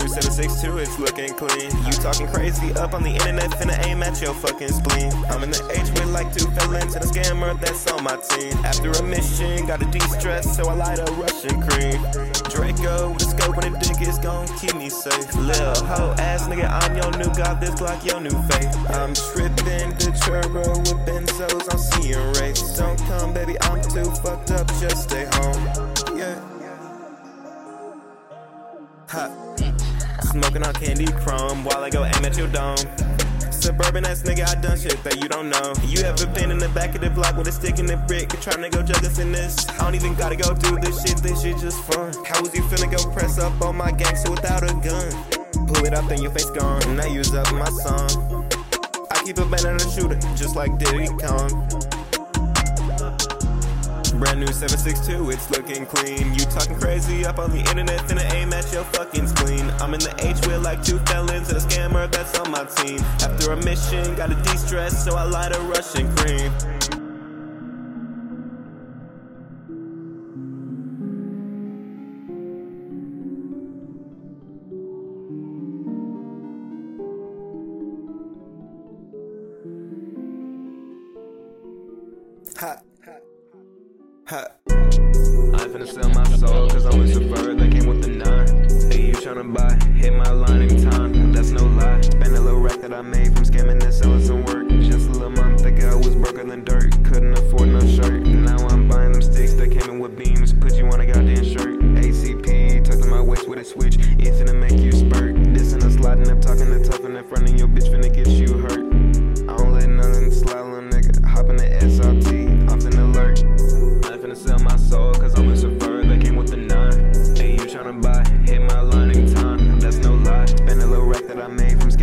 762, 0.00 0.78
it's 0.78 0.98
looking 0.98 1.34
clean. 1.34 1.70
You 1.84 1.92
talking 1.92 2.26
crazy 2.28 2.72
up 2.74 2.94
on 2.94 3.02
the 3.02 3.10
internet, 3.10 3.50
finna 3.50 3.76
aim 3.86 4.02
at 4.02 4.20
your 4.22 4.32
fucking 4.34 4.68
spleen. 4.68 5.12
I'm 5.28 5.42
in 5.42 5.50
the 5.50 5.60
H 5.70 5.90
with 5.90 6.12
like 6.12 6.32
two 6.32 6.50
felons 6.52 6.94
and 6.94 7.04
a 7.04 7.08
scammer 7.08 7.58
that's 7.60 7.90
on 7.92 8.02
my 8.04 8.16
team. 8.16 8.52
After 8.64 8.90
a 8.90 9.02
mission, 9.02 9.66
gotta 9.66 9.84
de 9.86 10.00
stress, 10.00 10.56
so 10.56 10.68
I 10.68 10.74
light 10.74 10.98
a 10.98 11.10
Russian 11.12 11.60
cream. 11.68 12.00
Draco 12.48 13.12
with 13.12 13.22
a 13.22 13.30
scope 13.36 13.56
and 13.58 13.76
a 13.76 13.78
dick 13.80 14.00
is 14.06 14.18
gon' 14.18 14.46
keep 14.58 14.74
me 14.76 14.88
safe. 14.88 15.34
Lil' 15.36 15.74
hoe 15.84 16.14
ass 16.18 16.48
nigga, 16.48 16.68
I'm 16.70 16.96
your 16.96 17.10
new 17.18 17.32
god, 17.34 17.60
this 17.60 17.70
Glock 17.72 18.04
your 18.04 18.20
new 18.20 18.36
faith. 18.48 18.72
I'm 18.90 19.14
trippin' 19.14 19.90
the 19.98 20.12
turbo 20.24 20.78
with 20.78 21.00
benzos, 21.04 21.68
I'm 21.70 21.78
seeing 21.78 22.32
race. 22.40 22.62
Don't 22.78 22.98
come, 23.08 23.34
baby, 23.34 23.56
I'm 23.62 23.82
too 23.82 24.10
fucked 24.22 24.52
up, 24.52 24.66
just 24.80 25.10
stay 25.10 25.26
home. 25.32 26.16
Yeah. 26.16 26.40
Hot. 29.08 29.81
Smoking 30.20 30.62
on 30.62 30.74
Kandy 30.74 31.10
Chrome 31.24 31.64
while 31.64 31.82
I 31.82 31.90
go 31.90 32.04
aim 32.04 32.24
at 32.24 32.36
your 32.36 32.48
dome. 32.48 32.76
Suburban 33.50 34.04
ass 34.04 34.22
nigga, 34.22 34.48
I 34.48 34.60
done 34.60 34.78
shit 34.78 35.02
that 35.04 35.22
you 35.22 35.28
don't 35.28 35.48
know. 35.48 35.72
You 35.86 36.02
ever 36.02 36.26
been 36.26 36.50
in 36.50 36.58
the 36.58 36.68
back 36.70 36.94
of 36.94 37.00
the 37.00 37.10
block 37.10 37.36
with 37.36 37.46
a 37.46 37.52
stick 37.52 37.78
and 37.78 37.88
a 37.90 37.96
brick, 37.96 38.28
trying 38.40 38.62
to 38.62 38.68
go 38.68 38.82
jug 38.82 39.04
us 39.04 39.18
in 39.18 39.30
this? 39.30 39.68
I 39.68 39.78
don't 39.78 39.94
even 39.94 40.14
gotta 40.14 40.36
go 40.36 40.52
do 40.54 40.78
this 40.80 41.02
shit, 41.02 41.18
this 41.18 41.42
shit 41.42 41.58
just 41.58 41.80
fun. 41.84 42.12
How 42.24 42.42
was 42.42 42.52
you 42.54 42.62
finna 42.62 42.90
go 42.90 43.08
press 43.12 43.38
up 43.38 43.60
on 43.62 43.76
my 43.76 43.92
gangster 43.92 44.30
without 44.30 44.64
a 44.64 44.74
gun? 44.82 45.12
Pull 45.68 45.84
it 45.86 45.94
up, 45.94 46.08
then 46.08 46.20
your 46.20 46.32
face 46.32 46.50
gone, 46.50 46.82
and 46.84 47.00
I 47.00 47.06
use 47.06 47.32
up 47.34 47.52
my 47.54 47.70
song. 47.70 48.48
I 49.10 49.22
keep 49.24 49.38
a 49.38 49.44
the 49.44 49.92
shooter, 49.94 50.18
just 50.34 50.56
like 50.56 50.76
Diddy 50.78 51.06
Kong. 51.06 52.01
Brand 54.22 54.38
new 54.38 54.52
762, 54.52 55.30
it's 55.30 55.50
looking 55.50 55.84
clean. 55.84 56.32
You 56.32 56.44
talking 56.44 56.78
crazy 56.78 57.26
up 57.26 57.40
on 57.40 57.50
the 57.50 57.58
internet, 57.58 57.98
finna 58.02 58.32
aim 58.34 58.52
at 58.52 58.72
your 58.72 58.84
fucking 58.84 59.26
spleen. 59.26 59.68
I'm 59.80 59.94
in 59.94 59.98
the 59.98 60.14
H 60.20 60.36
with 60.46 60.62
like 60.62 60.80
two 60.84 61.00
felons 61.00 61.48
and 61.48 61.58
a 61.58 61.60
scammer 61.60 62.08
that's 62.08 62.38
on 62.38 62.52
my 62.52 62.64
team. 62.66 63.00
After 63.18 63.50
a 63.50 63.56
mission, 63.64 64.14
gotta 64.14 64.36
de 64.36 64.56
stress, 64.56 65.04
so 65.04 65.16
I 65.16 65.24
light 65.24 65.56
a 65.56 65.58
Russian 65.62 66.14
cream. 66.14 66.52
Hot. 82.60 82.84
I'm 84.32 84.48
finna 85.68 85.86
sell 85.86 86.08
my 86.08 86.24
soul, 86.38 86.70
cause 86.70 86.86
I'm 86.86 87.02
a 87.02 87.34
bird 87.34 87.58
that 87.58 87.70
came 87.70 87.84
with 87.84 88.02
a 88.06 88.08
nine. 88.08 88.46
Hey, 88.90 89.08
you 89.08 89.12
tryna 89.12 89.52
buy? 89.52 89.74
Hit 89.92 90.14
my 90.14 90.30
line 90.30 90.62
anytime, 90.62 91.34
that's 91.34 91.50
no 91.50 91.66
lie. 91.66 92.00
Spend 92.00 92.34
a 92.34 92.40
little 92.40 92.60
rack 92.60 92.80
that 92.80 92.94
I 92.94 93.02
made 93.02 93.34
from 93.34 93.44
scamming 93.44 93.82
and 93.84 93.92
selling 93.92 94.24
some 94.24 94.42
work. 94.46 94.70
Just 94.70 95.10
a 95.10 95.12
little 95.12 95.28
month 95.28 95.66
ago, 95.66 95.90
I 95.90 95.94
was 95.96 96.14
broken 96.14 96.48
than 96.48 96.64
dirt. 96.64 96.92
Couldn't 97.04 97.36
afford 97.36 97.68
no 97.68 97.80
shirt. 97.80 98.22
Now 98.22 98.56
I'm 98.68 98.88
buying 98.88 99.12
them 99.12 99.20
sticks 99.20 99.52
that 99.54 99.70
came 99.70 99.90
in 99.90 99.98
with 99.98 100.16
beams. 100.16 100.54
Put 100.54 100.76
you 100.76 100.86
on 100.86 101.02
a 101.02 101.04
goddamn 101.04 101.44
shirt. 101.44 101.78
ACP, 102.00 102.84
tucked 102.84 103.04
in 103.04 103.10
my 103.10 103.20
waist 103.20 103.46
with 103.46 103.58
a 103.58 103.64
switch. 103.64 103.98
It's 104.18 104.38
gonna 104.38 104.58
make 104.58 104.80
you 104.80 104.92
spurt. 104.92 105.36
This 105.52 105.74
and 105.74 105.82
a 105.82 105.90
sliding 105.90 106.30
up, 106.30 106.40
talking 106.40 106.72
to 106.72 106.82
tough 106.82 107.04
in 107.04 107.22
front 107.24 107.50
of 107.50 107.58
your 107.58 107.68
bitch, 107.68 107.92
finna 107.92 108.10
get 108.10 108.28
you 108.28 108.51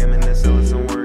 feminist, 0.10 0.44
so 0.44 0.54
listen, 0.54 0.99